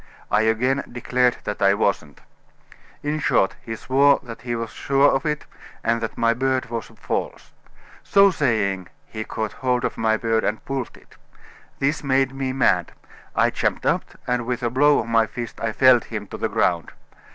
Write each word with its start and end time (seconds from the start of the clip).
I 0.31 0.41
again 0.41 0.83
declared 0.91 1.37
that 1.43 1.61
I 1.61 1.75
wasn't. 1.75 2.21
In 3.03 3.19
short, 3.19 3.53
he 3.61 3.75
swore 3.75 4.19
that 4.23 4.41
he 4.41 4.55
was 4.55 4.71
sure 4.71 5.11
of 5.11 5.27
it, 5.27 5.45
and 5.83 6.01
that 6.01 6.17
my 6.17 6.33
beard 6.33 6.71
was 6.71 6.87
false. 6.97 7.51
So 8.01 8.31
saying, 8.31 8.87
he 9.05 9.23
caught 9.23 9.51
hold 9.53 9.85
of 9.85 9.99
my 9.99 10.17
beard 10.17 10.43
and 10.43 10.65
pulled 10.65 10.97
it. 10.97 11.17
This 11.77 12.03
made 12.03 12.33
me 12.33 12.51
mad. 12.51 12.93
I 13.35 13.51
jumped 13.51 13.85
up, 13.85 14.05
and 14.25 14.47
with 14.47 14.63
a 14.63 14.71
blow 14.71 14.97
of 14.97 15.05
my 15.05 15.27
fist 15.27 15.61
I 15.61 15.71
felled 15.71 16.05
him 16.05 16.25
to 16.29 16.37
the 16.37 16.49
ground. 16.49 16.93